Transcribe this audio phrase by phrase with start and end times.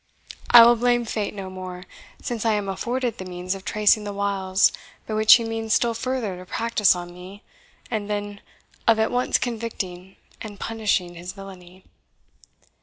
[0.49, 1.83] I will blame fate no more,
[2.23, 4.71] since I am afforded the means of tracing the wiles
[5.05, 7.43] by which he means still further to practise on me,
[7.91, 8.41] and then
[8.87, 11.85] of at once convicting and punishing his villainy.